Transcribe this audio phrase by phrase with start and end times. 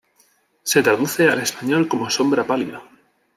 [0.63, 2.81] Se traduce al español como Sombra Pálida.